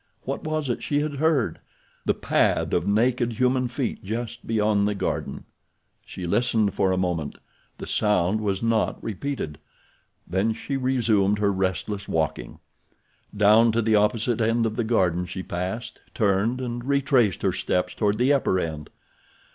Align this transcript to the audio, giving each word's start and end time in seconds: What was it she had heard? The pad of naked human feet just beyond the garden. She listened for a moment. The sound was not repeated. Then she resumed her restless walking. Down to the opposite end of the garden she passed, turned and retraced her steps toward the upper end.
What 0.23 0.43
was 0.43 0.67
it 0.71 0.81
she 0.81 1.01
had 1.01 1.17
heard? 1.17 1.59
The 2.05 2.15
pad 2.15 2.73
of 2.73 2.87
naked 2.87 3.33
human 3.33 3.67
feet 3.67 4.03
just 4.03 4.47
beyond 4.47 4.87
the 4.87 4.95
garden. 4.95 5.45
She 6.03 6.25
listened 6.25 6.73
for 6.73 6.91
a 6.91 6.97
moment. 6.97 7.37
The 7.77 7.85
sound 7.85 8.41
was 8.41 8.63
not 8.63 8.97
repeated. 9.03 9.59
Then 10.27 10.53
she 10.53 10.75
resumed 10.75 11.37
her 11.37 11.53
restless 11.53 12.07
walking. 12.07 12.57
Down 13.37 13.71
to 13.73 13.81
the 13.83 13.95
opposite 13.95 14.41
end 14.41 14.65
of 14.65 14.75
the 14.75 14.83
garden 14.83 15.27
she 15.27 15.43
passed, 15.43 16.01
turned 16.15 16.61
and 16.61 16.83
retraced 16.83 17.43
her 17.43 17.53
steps 17.53 17.93
toward 17.93 18.17
the 18.17 18.33
upper 18.33 18.59
end. 18.59 18.89